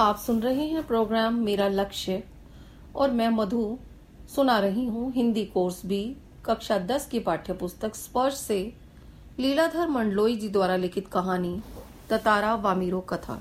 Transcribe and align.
आप 0.00 0.16
सुन 0.16 0.40
रहे 0.42 0.64
हैं 0.66 0.82
प्रोग्राम 0.86 1.34
मेरा 1.34 1.66
लक्ष्य 1.68 2.22
और 2.96 3.10
मैं 3.10 3.28
मधु 3.28 3.78
सुना 4.34 4.58
रही 4.58 4.86
हूँ 4.86 5.10
हिंदी 5.12 5.44
कोर्स 5.44 5.84
बी 5.86 6.00
कक्षा 6.44 6.78
दस 6.78 7.06
की 7.06 7.18
पाठ्य 7.18 7.52
पुस्तक 7.52 7.94
स्पर्श 7.94 8.34
से 8.34 8.56
लीलाधर 9.38 9.88
मंडलोई 9.88 10.36
जी 10.36 10.48
द्वारा 10.48 10.76
लिखित 10.76 11.08
कहानी, 11.08 11.60
ततारा 12.10 12.54
वामीरो 12.54 13.00
कथा। 13.00 13.38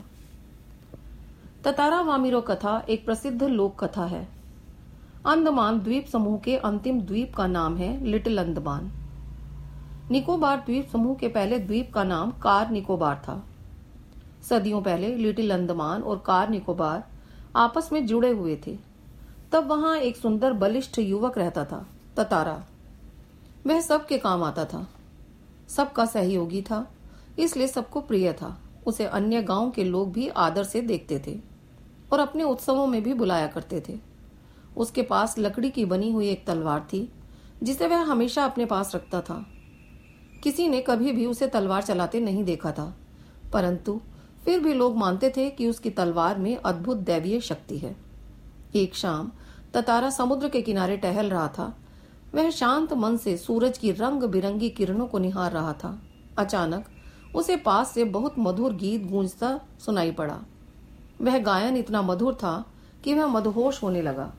ततारा 1.64 2.02
वामीरो 2.02 2.42
कथा 2.42 2.78
एक 2.90 3.06
प्रसिद्ध 3.06 3.44
लोक 3.44 3.84
कथा 3.84 4.06
है। 4.06 4.28
अंडमान 5.26 5.80
द्वीप 5.80 6.08
समूह 6.08 6.38
के 6.40 6.58
अंतिम 6.60 7.02
द्वीप 7.02 7.34
का 7.36 7.48
नाम 7.48 7.78
है 7.78 8.06
लिटिल 8.06 8.38
अंडमान 8.38 8.92
निकोबार 10.12 10.58
द्वीप 10.58 10.90
समूह 10.92 11.16
के 11.16 11.28
पहले 11.30 11.60
द्वीप 11.60 11.92
का 11.94 12.04
नाम 12.04 12.32
कार 12.44 12.70
निकोबार 12.70 13.22
था। 13.28 13.44
सदियों 14.50 14.82
पहले 14.82 15.16
लिटिल 15.16 15.54
अंडमान 15.54 16.02
और 16.02 16.24
कार 16.26 16.50
निकोबार 16.50 17.04
आपस 17.56 17.90
में 17.94 18.06
जुड़े 18.08 18.30
हुए 18.30 18.56
थे। 18.68 18.78
तब 19.52 19.68
वहाँ 19.68 19.96
एक 19.98 20.18
सुंदर 20.18 20.54
बलिष्ठ 20.54 21.00
युवक 21.00 21.38
रहता 21.38 21.66
था, 21.66 21.86
ततारा। 22.18 22.64
वह 23.68 23.82
सबके 23.82 24.18
काम 24.18 24.44
आता 24.44 24.66
था। 24.66 24.88
सबका 25.70 26.06
सहयोगी 26.06 26.62
था, 26.62 26.88
इसलिए 27.40 27.68
सबको 27.68 28.02
प्रिय 28.02 28.32
था। 28.34 28.58
उसे 28.88 29.06
अन्य 29.06 29.42
गाँव 29.42 29.70
के 29.72 29.84
लोग 29.84 30.12
भी 30.12 30.28
आदर 30.28 30.64
से 30.64 30.82
देखते 30.82 31.22
थे 31.28 31.40
और 32.12 32.20
अपने 32.20 32.44
उत्सवों 32.44 32.88
में 32.88 33.02
भी 33.04 33.14
बुलाया 33.14 33.48
करते 33.48 33.84
थे। 33.90 33.98
उसके 34.78 35.02
पास 35.02 35.36
लकड़ी 35.40 35.70
की 35.70 35.86
बनी 35.86 36.12
हुई 36.12 36.30
एक 36.30 36.46
तलवार 36.48 36.88
थी, 36.94 37.10
जिसे 37.64 37.88
वह 37.88 38.02
हमेशा 38.02 38.46
अपने 38.46 38.66
पास 38.66 38.96
रखता 38.96 39.22
था। 39.22 39.46
किसी 40.44 40.68
ने 40.68 40.82
कभी 40.82 41.12
भी 41.12 41.26
उसे 41.26 41.48
तलवार 41.48 41.84
चलाते 41.84 42.20
नहीं 42.20 42.44
देखा 42.44 42.72
था, 42.72 42.94
परंतु 43.54 44.00
फिर 44.46 44.60
भी 44.60 44.74
लोग 44.74 44.98
मानते 44.98 45.30
थे 45.38 45.50
कि 45.50 45.68
उसकी 45.68 45.90
तलवार 45.90 46.38
में 46.38 46.56
अद्भुत 46.56 46.98
दैवीय 46.98 47.40
शक्ति 47.40 47.78
है। 47.78 47.96
एक 48.76 48.96
शाम, 48.96 49.32
ततारा 49.74 50.10
समुद्र 50.10 50.50
के 50.50 50.62
किनारे 50.62 50.98
टहल 50.98 51.30
रहा 51.30 51.48
था। 51.48 51.74
वह 52.36 52.50
शांत 52.50 52.94
मन 52.94 53.18
से 53.18 53.38
सूरज 53.38 53.78
की 53.78 53.92
रंग 53.92 54.24
बिरंगी 54.24 54.70
किरणों 54.70 55.08
को 55.08 55.20
निहार 55.20 55.52
रहा 55.52 55.74
था। 55.74 56.02
अचानक 56.38 56.86
उसे 57.36 57.56
पास 57.58 57.92
से 57.92 58.04
बहुत 58.04 58.36
मधुर 58.40 58.74
गीत 58.74 59.06
गूंजता 59.06 59.60
सुनाई 59.80 60.12
पड़ा। 60.12 60.40
वह 61.22 61.38
गायन 61.40 61.78
इतना 61.78 62.02
मधुर 62.02 62.34
था 62.34 62.66
कि 63.04 63.14
वह 63.14 63.28
मदहोश 63.28 63.84
होने 63.84 64.02
लगा। 64.02 64.34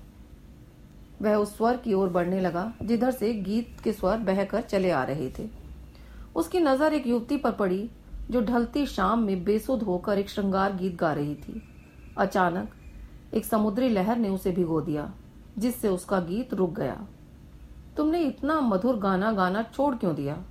वह 1.22 1.34
उस 1.34 1.56
स्वर 1.56 1.76
की 1.76 1.94
ओर 1.94 2.08
बढ़ने 2.08 2.40
लगा, 2.40 2.72
जिधर 2.82 3.10
से 3.10 3.32
गीत 3.34 3.76
के 3.84 3.92
स्वर 3.92 4.16
बहकर 4.18 4.60
चले 4.60 4.90
आ 4.90 5.04
रहे 5.04 5.30
थे। 5.38 5.48
उसकी 6.36 6.60
नज़र 6.60 6.94
एक 6.94 7.06
युवती 7.06 7.36
पर 7.36 7.52
पड़ी 7.52 7.90
जो 8.30 8.40
ढलती 8.40 8.86
शाम 8.86 9.22
में 9.22 9.44
बेसुध 9.44 9.82
होकर 9.82 10.18
एक 10.18 10.30
श्रृंगार 10.30 10.76
गीत 10.76 10.96
गा 10.96 11.12
रही 11.12 11.34
थी। 11.34 11.62
अचानक, 12.18 12.68
एक 13.34 13.44
समुद्री 13.44 13.88
लहर 13.88 14.16
ने 14.16 14.28
उसे 14.28 14.52
भिगो 14.52 14.80
दिया, 14.80 15.12
जिससे 15.58 15.88
उसका 15.88 16.20
गीत 16.20 16.54
रुक 16.54 16.74
गया। 16.74 17.06
तुमने 17.96 18.22
इतना 18.22 18.60
मधुर 18.60 18.96
गाना 18.96 19.32
गाना 19.32 19.62
छोड़ 19.62 19.94
क्यों 19.94 20.14
दिया? 20.14 20.42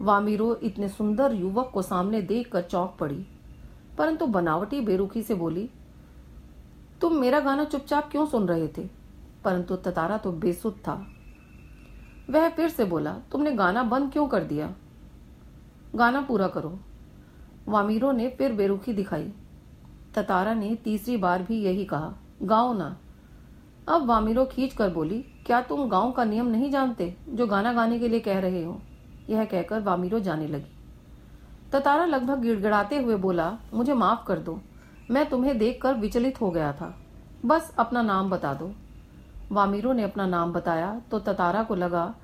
वामीरो 0.00 0.54
इतने 0.54 0.88
सुंदर 0.88 1.32
युवक 1.32 1.70
को 1.74 1.82
सामने 1.82 2.22
देखकर 2.22 2.62
चौंक 2.62 2.96
पड़ी, 3.00 3.26
परंतु 3.98 4.26
बनावटी 4.26 4.80
बेरुखी 4.80 5.22
से 5.22 5.34
बोली, 5.34 5.70
तुम 7.00 7.16
मेरा 7.16 7.40
गाना 7.40 7.64
चुपचाप 7.64 8.10
क्यों 8.10 8.26
सुन 8.26 8.48
रहे 8.48 8.68
थे? 8.68 8.88
परंतु 9.44 9.76
ततारा 9.76 10.18
तो 10.18 10.32
बेसुध 10.32 10.74
था। 10.74 11.06
वह 12.30 12.48
फिर 12.48 12.68
से 12.68 12.84
बोला, 12.84 13.12
तुमने 13.32 13.52
गाना 13.52 13.82
बंद 13.82 14.12
क्यों 14.12 14.26
कर 14.28 14.44
दिया? 14.44 14.74
गाना 15.94 16.20
पूरा 16.20 16.48
करो। 16.48 16.78
वामीरो 17.68 18.12
ने 18.12 18.28
फिर 18.28 18.52
बेरुखी 18.52 18.92
दिखाई। 18.92 19.32
ततारा 20.14 20.54
ने 20.54 20.74
तीसरी 20.74 21.16
बार 21.16 21.42
भी 21.42 21.60
यही 21.62 21.84
कहा, 21.84 22.12
गाओ 22.42 22.72
ना। 22.72 22.96
अब 23.88 24.06
वामीरो 24.06 24.44
खींच 24.44 24.72
कर 24.72 24.90
बोली, 24.90 25.18
क्या 25.46 25.60
तुम 25.60 25.88
गाँव 25.88 26.12
का 26.12 26.24
नियम 26.24 26.46
नहीं 26.46 26.70
जानते, 26.70 27.16
जो 27.28 27.46
गाना 27.46 27.72
गाने 27.72 27.98
के 27.98 28.08
लिए 28.08 28.20
कह 28.20 28.38
रहे 28.38 28.62
हो? 28.64 28.80
यह 29.30 29.44
कहकर 29.44 29.80
वामीरो 29.80 30.20
जाने 30.20 30.46
लगी। 30.46 30.70
ततारा 31.72 32.04
लगभग 32.04 32.40
गिड़गिड़ाते 32.40 32.98
हुए 32.98 33.16
बोला, 33.16 33.58
मुझे 33.74 33.94
माफ़ 33.94 34.26
कर 34.26 34.38
दो, 34.38 34.60
मैं 35.10 35.28
तुम्हें 35.28 35.58
देखकर 35.58 35.94
विचलित 35.94 36.40
हो 36.40 36.50
गया 36.50 36.72
था। 36.72 36.94
बस 37.46 37.74
अपना 37.78 38.02
नाम 38.02 38.30
बता 38.30 38.54
दो। 38.54 38.72
वामीरो 39.52 39.92
ने 39.92 40.02
अपना 40.02 40.26
नाम 40.26 40.52
बताया 40.52 41.00
तो 41.10 41.18
ततारा 41.18 41.62
को 41.62 41.74
लगा, 41.74 42.14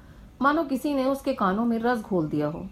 मानो 0.42 0.64
किसी 0.64 0.94
ने 0.94 1.04
उसके 1.04 1.34
कानों 1.34 1.64
में 1.64 1.78
रस 1.78 2.00
घोल 2.00 2.28
दिया 2.28 2.46
हो। 2.46 2.66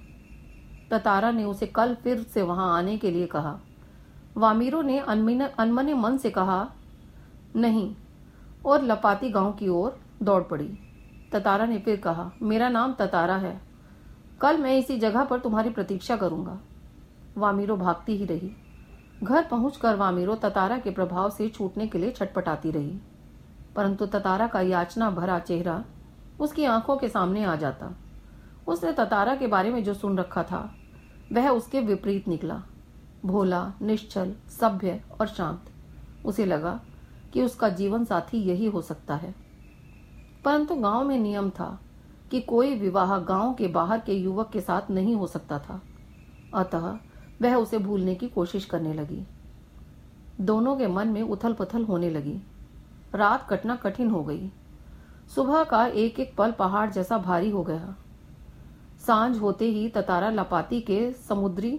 ततारा 0.90 1.30
ने 1.30 1.44
उसे 1.44 1.66
कल 1.66 1.94
फिर 1.94 2.22
से 2.22 2.42
वहाँ 2.42 2.78
आने 2.78 2.98
के 2.98 3.10
लिए 3.10 3.26
कहा। 3.26 3.58
वामीरो 4.36 4.82
ने 4.82 4.98
अनमने 4.98 5.94
मन 5.94 6.16
से 6.16 6.30
कहा, 6.30 6.72
नहीं। 7.56 7.94
और 8.66 8.82
लपाती 8.82 9.30
गाँव 9.30 9.52
की 9.52 9.68
ओर 9.68 9.98
दौड़ 10.22 10.42
पड़ी। 10.42 10.78
ततारा 11.32 11.66
ने 11.66 11.78
फिर 11.78 12.00
कहा, 12.00 12.30
मेरा 12.42 12.68
नाम 12.68 12.92
ततारा 12.92 13.36
है। 13.36 13.60
कल 14.40 14.58
मैं 14.58 14.78
इसी 14.78 14.98
जगह 14.98 15.24
पर 15.24 15.38
तुम्हारी 15.38 15.70
प्रतीक्षा 15.70 16.16
करूँगा। 16.16 16.58
वामीरो 17.38 17.76
भागती 17.76 18.16
ही 18.16 18.24
रही। 18.24 18.56
घर 19.22 19.44
पहुंचकर 19.44 19.96
वामीरो 19.96 20.34
ततारा 20.34 20.78
के 20.78 20.90
प्रभाव 20.90 21.30
से 21.30 21.48
छूटने 21.48 21.86
के 21.86 21.98
लिए 21.98 22.10
छटपटाती 22.12 22.70
रही। 22.70 22.98
परंतु 23.76 24.06
ततारा 24.06 24.46
का 24.46 24.60
याचना 24.60 25.10
भरा 25.10 25.38
चेहरा 25.38 25.84
उसकी 26.40 26.64
आँखों 26.64 26.96
के 26.96 27.08
सामने 27.08 27.44
आ 27.44 27.56
जाता। 27.56 27.96
उसने 28.68 28.92
ततारा 28.92 29.34
के 29.36 29.46
बारे 29.46 29.70
में 29.70 29.84
जो 29.84 29.94
सुन 29.94 30.18
रखा 30.18 30.42
था 30.42 30.74
वह 31.32 31.48
उसके 31.48 31.80
विपरीत 31.80 32.28
निकला। 32.28 32.62
भोला, 33.24 33.72
निश्चल, 33.82 34.34
सभ्य 34.60 35.04
और 35.20 35.26
शांत। 35.26 35.64
उसे 36.26 36.44
लगा 36.44 36.80
कि 37.32 37.42
उसका 37.42 37.68
जीवन 37.68 38.04
साथी 38.04 38.38
यही 38.38 38.66
हो 38.66 38.82
सकता 38.82 39.14
है। 39.14 39.34
परंतु 40.44 40.74
गाँव 40.74 41.04
में 41.04 41.18
नियम 41.18 41.50
था 41.50 41.80
कि 42.30 42.40
कोई 42.40 42.74
विवाह 42.74 43.18
गाँव 43.18 43.54
के 43.54 43.68
बाहर 43.68 44.00
के 44.00 44.12
युवक 44.12 44.50
के 44.50 44.60
साथ 44.60 44.90
नहीं 44.90 45.14
हो 45.14 45.26
सकता 45.26 45.58
था। 45.58 45.82
अतः 46.54 46.98
वह 47.42 47.54
उसे 47.54 47.78
भूलने 47.78 48.14
की 48.14 48.28
कोशिश 48.28 48.64
करने 48.64 48.94
लगी। 48.94 49.26
दोनों 50.40 50.76
के 50.76 50.86
मन 50.86 51.08
में 51.08 51.22
उथल 51.22 51.52
पुथल 51.52 51.84
होने 51.84 52.10
लगी। 52.10 52.42
रात 53.14 53.46
कटना 53.50 53.76
कठिन 53.76 54.10
हो 54.10 54.24
गई। 54.24 54.50
सुबह 55.34 55.64
का 55.64 55.86
एक 55.86 56.20
एक 56.20 56.36
पल 56.36 56.52
पहाड़ 56.52 56.90
जैसा 56.90 57.18
भारी 57.18 57.50
हो 57.50 57.62
गया। 57.62 57.96
साँझ 59.08 59.38
होते 59.38 59.64
ही 59.64 59.88
ततारा 59.88 60.30
लपाती 60.30 60.80
के 60.80 61.12
समुद्री 61.28 61.78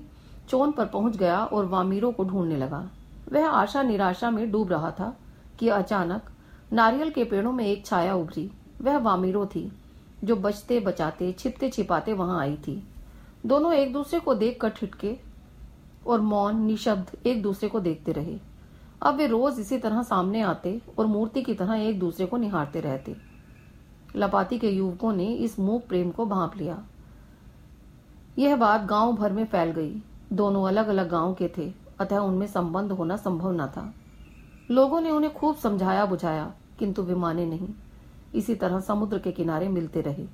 चोन 0.50 0.72
पर 0.72 0.86
पहुँच 0.86 1.18
गया 1.18 1.44
और 1.44 1.66
वामीरों 1.66 2.12
को 2.12 2.24
ढूँढने 2.24 2.58
लगा। 2.58 2.90
वह 3.32 3.48
आशा 3.48 3.84
निराशा 3.84 4.30
में 4.32 4.52
डूब 4.52 4.72
रहा 4.72 4.92
था 4.92 5.18
कि 5.60 5.70
अचानक 5.70 6.32
नारियल 6.74 7.10
के 7.10 7.24
पेड़ों 7.24 7.52
में 7.52 7.66
एक 7.66 7.86
छाया 7.86 8.16
उभरी। 8.16 8.50
वह 8.82 8.98
वामीरो 8.98 9.46
थी, 9.46 9.72
जो 10.24 10.36
बचते, 10.36 10.80
बचाते, 10.80 11.32
छिपते, 11.32 11.70
छिपाते 11.70 12.14
वहाँ 12.14 12.40
आई 12.40 12.56
थी। 12.58 12.84
दोनों 13.46 13.74
एक 13.74 13.94
दूसरे 13.94 14.20
को 14.20 14.36
देख 14.36 14.62
कर 14.62 14.70
ठिटके 14.70 15.16
और 16.08 16.22
मौन, 16.22 16.62
निशब्द 16.62 17.28
एक 17.28 17.42
दूसरे 17.42 17.70
को 17.70 17.80
देखते 17.80 18.12
रहे। 18.12 18.40
अब 19.02 19.16
वे 19.16 19.28
रोज 19.28 19.60
इसी 19.60 19.78
तरह 19.78 20.04
सामने 20.04 20.42
आते 20.42 20.82
और 21.00 21.06
मूर्ति 21.06 21.42
की 21.42 21.54
तरह 21.54 21.76
एक 21.76 22.00
दूसरे 22.00 22.26
को 22.26 22.38
निहारते 22.38 22.80
रहते। 22.80 23.16
लपाती 24.16 24.60
के 24.60 24.70
युवकों 24.70 25.14
ने 25.14 25.34
इस 25.34 25.60
मूक 25.60 25.88
प्रेम 25.88 26.12
को 26.12 26.26
भांप 26.26 26.58
लिया। 26.58 26.84
यह 28.38 28.56
बात 28.56 28.82
गाँव 28.82 29.14
भर 29.14 29.32
में 29.32 29.46
फैल 29.46 29.72
गई। 29.72 30.04
दोनों 30.34 30.68
अलग 30.68 30.88
अलग 30.88 31.10
गाँव 31.10 31.34
के 31.34 31.52
थे, 31.58 31.74
अतः 32.00 32.18
उनमें 32.18 32.48
संबंध 32.48 32.92
होना 32.92 33.16
संभव 33.16 33.52
न 33.52 33.68
था। 33.68 33.94
लोगों 34.72 35.02
ने 35.02 35.10
उन्हें 35.10 35.34
खूब 35.34 35.56
समझाया 35.56 36.06
बुझाया, 36.06 36.54
किंतु 36.80 37.04
वे 37.04 37.16
माने 37.16 37.46
नहीं। 37.46 37.70
इसी 38.36 38.56
तरह 38.56 38.80
समुद्र 38.80 39.20
के 39.20 39.32
किनारे 39.32 39.68
मिलते 39.68 40.02
रहे। 40.02 40.28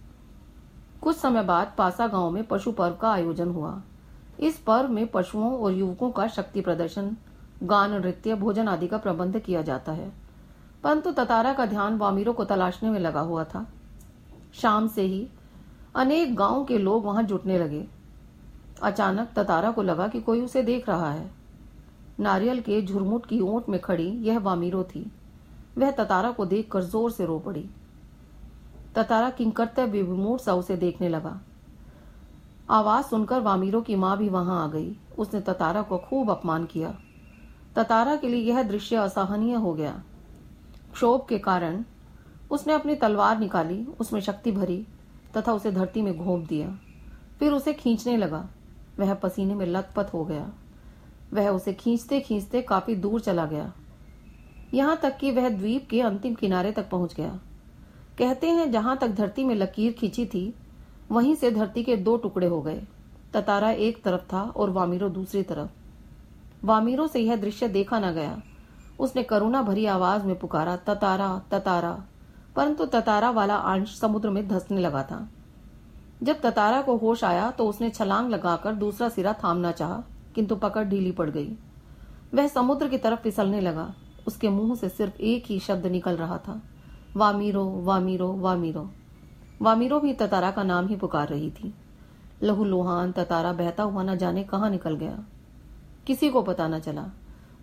कुछ 1.01 1.15
समय 1.15 1.43
बाद 1.43 1.73
पासा 1.77 2.07
गाँव 2.07 2.31
में 2.31 2.43
पशु 2.43 2.71
पर्व 2.71 2.95
का 2.95 3.11
आयोजन 3.11 3.49
हुआ। 3.49 3.81
इस 4.39 4.57
पर्व 4.57 4.89
में 4.89 5.07
पशुओं 5.07 5.59
और 5.59 5.71
युवकों 5.71 6.11
का 6.11 6.27
शक्ति 6.27 6.61
प्रदर्शन, 6.61 7.17
गान, 7.63 7.93
नृत्य, 7.93 8.35
भोजन 8.35 8.67
आदि 8.67 8.87
का 8.87 8.97
प्रबंध 8.97 9.39
किया 9.39 9.61
जाता 9.61 9.91
है। 9.91 10.11
परंतु 10.83 11.11
ततारा 11.11 11.53
का 11.53 11.65
ध्यान 11.65 11.97
वामीरों 11.97 12.33
को 12.33 12.45
तलाशने 12.45 12.89
में 12.89 12.99
लगा 12.99 13.19
हुआ 13.19 13.43
था। 13.43 13.67
शाम 14.53 14.87
से 14.87 15.01
ही 15.01 15.27
अनेक 15.95 16.35
गाँव 16.35 16.63
के 16.65 16.77
लोग 16.77 17.05
वहाँ 17.05 17.23
जुटने 17.23 17.59
लगे। 17.59 17.85
अचानक 18.83 19.29
ततारा 19.35 19.71
को 19.71 19.81
लगा 19.81 20.07
कि 20.07 20.21
कोई 20.21 20.41
उसे 20.41 20.63
देख 20.63 20.89
रहा 20.89 21.11
है। 21.11 21.31
नारियल 22.19 22.59
के 22.61 22.81
झुरमुट 22.81 23.25
की 23.25 23.39
ओट 23.39 23.69
में 23.69 23.79
खड़ी 23.81 24.07
यह 24.07 24.39
वामीरो 24.39 24.83
थी। 24.83 25.11
वह 25.77 25.91
ततारा 25.91 26.31
को 26.31 26.45
देखकर 26.45 26.81
ज़ोर 26.81 27.11
से 27.11 27.25
रो 27.25 27.39
पड़ी। 27.39 27.69
ततारा 28.95 29.29
किंकर्तव्य 29.29 30.01
विमूढ़ 30.01 30.39
सा 30.39 30.53
उसे 30.53 30.75
देखने 30.75 31.09
लगा। 31.09 31.39
आवाज़ 32.69 33.05
सुनकर 33.05 33.39
वामीरो 33.39 33.81
की 33.81 33.95
माँ 33.95 34.17
भी 34.17 34.29
वहाँ 34.29 34.63
आ 34.63 34.67
गई। 34.67 34.95
उसने 35.17 35.41
ततारा 35.41 35.81
को 35.81 35.97
खूब 35.97 36.31
अपमान 36.31 36.65
किया। 36.65 36.95
ततारा 37.75 38.15
के 38.15 38.29
लिए 38.29 38.41
यह 38.41 38.63
दृश्य 38.63 38.95
असहनीय 38.95 39.55
हो 39.55 39.73
गया। 39.73 40.03
क्षोभ 40.93 41.25
के 41.29 41.39
कारण 41.39 41.83
उसने 42.51 42.73
अपनी 42.73 42.95
तलवार 42.95 43.39
निकाली, 43.39 43.87
उसमें 43.99 44.21
शक्ति 44.21 44.51
भरी। 44.51 44.85
तथा 45.37 45.53
उसे 45.53 45.71
धरती 45.71 46.01
में 46.01 46.17
घोंप 46.17 46.47
दिया। 46.47 46.79
फिर 47.39 47.51
उसे 47.51 47.73
खींचने 47.73 48.17
लगा। 48.17 48.49
वह 48.99 49.13
पसीने 49.13 49.55
में 49.55 49.65
लथपथ 49.65 50.13
हो 50.13 50.25
गया। 50.25 50.51
वह 51.33 51.49
उसे 51.49 51.73
खींचते 51.73 52.19
खींचते 52.19 52.61
काफ़ी 52.61 52.95
दूर 52.95 53.21
चला 53.21 53.45
गया। 53.45 53.73
यहाँ 54.73 54.97
तक 54.97 55.17
कि 55.17 55.31
वह 55.31 55.49
द्वीप 55.49 55.87
के 55.89 56.01
अंतिम 56.01 56.33
किनारे 56.33 56.71
तक 56.71 56.89
पहुँच 56.89 57.15
गया। 57.15 57.39
कहते 58.17 58.49
हैं 58.49 58.71
जहाँ 58.71 58.97
तक 58.97 59.07
धरती 59.07 59.43
में 59.43 59.55
लकीर 59.55 59.93
खींची 59.93 60.25
थी, 60.25 60.55
वहीं 61.11 61.35
से 61.35 61.51
धरती 61.51 61.83
के 61.83 61.97
दो 61.97 62.17
टुकड़े 62.17 62.47
हो 62.47 62.61
गए। 62.61 62.83
ततारा 63.33 63.71
एक 63.71 64.03
तरफ़ 64.03 64.21
था 64.21 64.41
और 64.41 64.69
वामीरो 64.69 65.09
दूसरी 65.09 65.43
तरफ़। 65.43 65.69
वामीरो 66.65 67.07
से 67.07 67.19
यह 67.19 67.35
दृश्य 67.35 67.67
देखा 67.67 67.99
न 67.99 68.11
गया। 68.11 68.41
उसने 68.99 69.23
करुणा 69.23 69.61
भरी 69.61 69.85
आवाज़ 69.85 70.23
में 70.23 70.39
पुकारा, 70.39 70.77
ततारा 70.77 71.41
ततारा। 71.51 72.03
परंतु 72.55 72.85
ततारा 72.85 73.29
वाला 73.29 73.55
अंश 73.55 73.97
समुद्र 73.99 74.29
में 74.29 74.47
धसने 74.47 74.79
लगा 74.79 75.03
था। 75.03 75.27
जब 76.23 76.39
ततारा 76.41 76.81
को 76.81 76.95
होश 76.97 77.23
आया 77.23 77.49
तो 77.51 77.67
उसने 77.67 77.89
छलांग 77.89 78.29
लगाकर 78.29 78.73
दूसरा 78.73 79.09
सिरा 79.09 79.33
थामना 79.33 79.71
चाहा, 79.71 80.03
किंतु 80.35 80.55
पकड़ 80.55 80.83
ढीली 80.83 81.11
पड़ 81.11 81.29
गई। 81.29 81.57
वह 82.33 82.47
समुद्र 82.47 82.87
की 82.87 82.97
तरफ़ 82.97 83.19
फिसलने 83.19 83.61
लगा। 83.61 83.93
उसके 84.27 84.49
मुँह 84.49 84.75
से 84.75 84.89
सिर्फ़ 84.89 85.21
एक 85.21 85.45
ही 85.47 85.59
शब्द 85.59 85.85
निकल 85.85 86.17
रहा 86.17 86.37
था, 86.37 86.61
वामीरो 87.15 87.65
वामीरो 87.81 88.31
वामीरो। 88.33 88.89
वामीरो 89.61 89.99
भी 89.99 90.13
ततारा 90.13 90.51
का 90.51 90.63
नाम 90.63 90.87
ही 90.87 90.95
पुकार 90.95 91.27
रही 91.27 91.49
थी। 91.51 91.73
लहू 92.43 92.63
लोहान 92.65 93.11
ततारा 93.11 93.53
बहता 93.53 93.83
हुआ 93.83 94.03
न 94.03 94.15
जाने 94.17 94.43
कहाँ 94.43 94.69
निकल 94.69 94.95
गया। 94.95 95.23
किसी 96.07 96.29
को 96.29 96.41
पता 96.41 96.67
न 96.67 96.79
चला। 96.79 97.05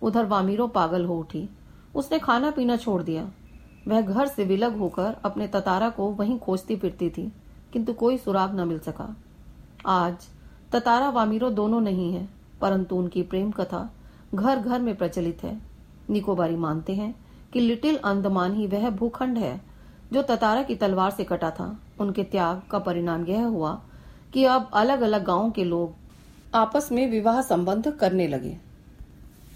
उधर 0.01 0.25
वामीरो 0.25 0.67
पागल 0.67 1.05
हो 1.05 1.17
उठी। 1.17 1.49
उसने 1.95 2.19
खाना 2.19 2.51
पीना 2.51 2.77
छोड़ 2.77 3.01
दिया। 3.03 3.29
वह 3.87 4.01
घर 4.01 4.27
से 4.27 4.43
विलग 4.43 4.77
होकर 4.77 5.15
अपने 5.25 5.47
ततारा 5.47 5.89
को 5.89 6.07
वहीं 6.11 6.37
खोजती 6.39 6.75
फिरती 6.75 7.09
थी, 7.09 7.31
किंतु 7.73 7.93
कोई 7.93 8.17
सुराग 8.17 8.59
न 8.59 8.67
मिल 8.67 8.79
सका। 8.79 9.15
आज 9.85 10.27
ततारा 10.71 11.09
वामीरो 11.09 11.49
दोनों 11.49 11.81
नहीं 11.81 12.13
है, 12.13 12.27
परंतु 12.61 12.95
उनकी 12.95 13.21
प्रेम 13.23 13.51
कथा 13.51 13.89
घर 14.35 14.59
घर 14.59 14.81
में 14.81 14.95
प्रचलित 14.95 15.43
है। 15.43 15.57
निकोबारी 16.09 16.55
मानते 16.55 16.93
हैं 16.93 17.13
कि 17.53 17.59
लिटिल 17.59 17.97
अंदमान 17.97 18.53
ही 18.53 18.67
वह 18.67 18.89
भूखंड 18.89 19.37
है, 19.37 19.61
जो 20.13 20.21
ततारा 20.21 20.63
की 20.63 20.75
तलवार 20.75 21.11
से 21.11 21.23
कटा 21.23 21.49
था। 21.51 21.79
उनके 21.99 22.23
त्याग 22.23 22.61
का 22.71 22.79
परिणाम 22.79 23.25
यह 23.25 23.45
हुआ 23.45 23.81
कि 24.33 24.45
अब 24.45 24.69
अलग 24.73 25.01
अलग 25.01 25.23
गाँवों 25.23 25.51
के 25.51 25.63
लोग 25.63 25.93
आपस 26.55 26.91
में 26.91 27.09
विवाह 27.11 27.41
संबंध 27.41 27.91
करने 27.91 28.27
लगे। 28.27 28.57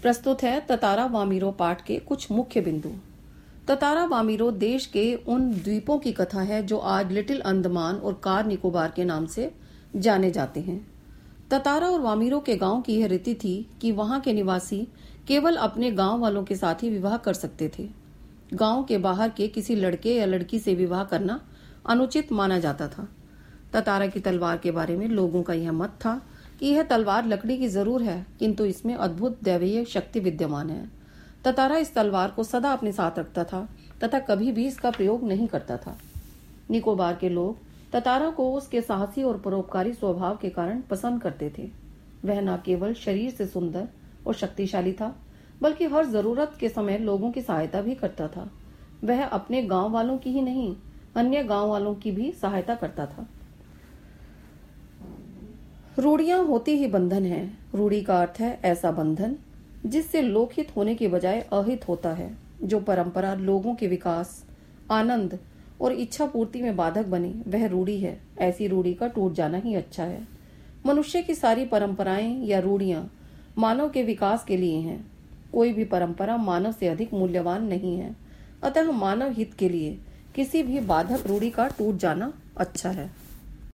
प्रस्तुत 0.02 0.42
है 0.42 0.60
ततारा 0.60 1.06
वामीरो 1.06 1.50
पाठ 1.50 1.84
के 1.84 1.98
कुछ 1.98 2.30
मुख्य 2.32 2.60
बिंदु। 2.60 2.90
ततारा 3.68 4.04
वामीरो 4.04 4.50
देश 4.50 4.84
के 4.86 5.02
उन 5.28 5.50
द्वीपों 5.52 5.98
की 5.98 6.12
कथा 6.12 6.40
है 6.40 6.62
जो 6.66 6.76
आज 6.78 7.10
लिटिल 7.12 7.40
अंदमान 7.40 7.96
और 7.96 8.12
कार 8.24 8.46
निकोबार 8.46 8.92
के 8.96 9.04
नाम 9.04 9.26
से 9.26 9.50
जाने 9.96 10.30
जाते 10.30 10.60
हैं। 10.60 10.78
ततारा 11.50 11.88
और 11.88 12.00
वामीरो 12.00 12.38
के 12.40 12.56
गाँव 12.56 12.80
की 12.80 12.94
यह 12.94 13.06
रीति 13.06 13.34
थी 13.34 13.54
कि 13.80 13.92
वहाँ 13.92 14.20
के 14.20 14.32
निवासी 14.32 14.86
केवल 15.28 15.56
अपने 15.58 15.90
गाँव 15.90 16.20
वालों 16.20 16.44
के 16.44 16.56
साथ 16.56 16.82
ही 16.82 16.90
विवाह 16.90 17.16
कर 17.16 17.34
सकते 17.34 17.70
थे। 17.78 17.88
गाँव 18.54 18.82
के 18.84 18.98
बाहर 18.98 19.30
के 19.30 19.48
किसी 19.48 19.76
लड़के 19.76 20.14
या 20.14 20.26
लड़की 20.26 20.58
से 20.58 20.74
विवाह 20.74 21.04
करना 21.04 21.40
अनुचित 21.86 22.32
माना 22.32 22.58
जाता 22.58 22.88
था। 22.88 23.08
ततारा 23.72 24.06
की 24.06 24.20
तलवार 24.20 24.58
के 24.58 24.70
बारे 24.70 24.96
में 24.96 25.08
लोगों 25.08 25.42
का 25.42 25.54
यह 25.54 25.72
मत 25.72 25.98
था 26.00 26.20
कि 26.60 26.66
यह 26.66 26.82
तलवार 26.82 27.26
लकड़ी 27.26 27.58
की 27.58 27.68
ज़रूर 27.68 28.02
है, 28.02 28.24
किंतु 28.38 28.64
इसमें 28.64 28.94
अद्भुत 28.94 29.38
दैवीय 29.44 29.84
शक्ति 29.84 30.20
विद्यमान 30.20 30.70
है। 30.70 30.97
ततारा 31.44 31.76
इस 31.76 31.94
तलवार 31.94 32.30
को 32.30 32.44
सदा 32.44 32.72
अपने 32.72 32.92
साथ 32.92 33.18
रखता 33.18 33.44
था, 33.44 33.68
तथा 34.04 34.18
कभी 34.18 34.52
भी 34.52 34.66
इसका 34.66 34.90
प्रयोग 34.90 35.24
नहीं 35.24 35.46
करता 35.46 35.76
था। 35.76 35.96
निकोबार 36.70 37.16
के 37.16 37.28
लोग 37.28 37.56
ततारा 37.92 38.30
को 38.30 38.52
उसके 38.54 38.80
साहसी 38.80 39.22
और 39.22 39.38
परोपकारी 39.38 39.92
स्वभाव 39.92 40.36
के 40.36 40.50
कारण 40.50 40.80
पसंद 40.80 41.22
करते 41.22 41.52
थे। 41.58 41.70
वह 42.24 42.40
न 42.40 42.56
केवल 42.56 42.94
शरीर 42.94 43.30
से 43.30 43.46
सुंदर 43.46 43.88
और 44.26 44.34
शक्तिशाली 44.34 44.92
था, 44.92 45.14
बल्कि 45.62 45.84
हर 45.84 46.06
ज़रूरत 46.06 46.56
के 46.60 46.68
समय 46.68 46.98
लोगों 46.98 47.30
की 47.32 47.42
सहायता 47.42 47.80
भी 47.80 47.94
करता 47.94 48.28
था। 48.28 48.50
वह 49.04 49.24
अपने 49.24 49.62
गाँव 49.62 49.90
वालों 49.90 50.18
की 50.18 50.30
ही 50.30 50.42
नहीं, 50.42 50.76
अन्य 51.16 51.42
गाँव 51.44 51.68
वालों 51.68 51.94
की 51.94 52.10
भी 52.10 52.30
सहायता 52.32 52.74
करता 52.74 53.06
था। 53.06 53.26
रूढ़ियाँ 55.98 56.44
होती 56.44 56.72
ही 56.72 56.86
बंधन 56.86 57.24
है। 57.24 57.58
रूढ़ी 57.74 58.02
का 58.02 58.20
अर्थ 58.20 58.40
है 58.40 58.60
ऐसा 58.64 58.90
बंधन 58.90 59.36
जिससे 59.88 60.22
लोकहित 60.22 60.76
होने 60.76 60.94
के 60.94 61.08
बजाय 61.08 61.40
अहित 61.40 61.88
होता 61.88 62.10
है, 62.10 62.38
जो 62.62 62.80
परंपरा, 62.80 63.34
लोगों 63.34 63.74
के 63.74 63.86
विकास, 63.86 64.44
आनंद 64.90 65.38
और 65.80 65.92
इच्छा 65.92 66.26
पूर्ति 66.26 66.62
में 66.62 66.76
बाधक 66.76 67.06
बने, 67.06 67.34
वह 67.48 67.66
रूढ़ी 67.66 68.00
है। 68.00 68.20
ऐसी 68.38 68.66
रूढ़ी 68.66 68.94
का 68.94 69.06
टूट 69.06 69.32
जाना 69.32 69.58
ही 69.58 69.74
अच्छा 69.74 70.04
है। 70.04 70.28
मनुष्य 70.86 71.22
की 71.22 71.34
सारी 71.34 71.64
परंपराएँ 71.64 72.44
या 72.46 72.58
रूढ़ियाँ 72.58 73.10
मानव 73.58 73.88
के 73.88 74.02
विकास 74.02 74.44
के 74.44 74.56
लिए 74.56 74.78
हैं। 74.78 75.10
कोई 75.52 75.72
भी 75.72 75.84
परंपरा 75.84 76.36
मानव 76.36 76.72
से 76.72 76.88
अधिक 76.88 77.14
मूल्यवान 77.14 77.64
नहीं 77.64 77.98
है। 77.98 78.16
अतः 78.62 78.90
मानव 78.90 79.32
हित 79.32 79.54
के 79.54 79.68
लिए 79.68 79.98
किसी 80.34 80.62
भी 80.62 80.80
बाधक 80.80 81.26
रूढ़ी 81.26 81.50
का 81.50 81.68
टूट 81.68 81.96
जाना 81.96 82.32
अच्छा 82.56 82.90
है। 82.90 83.27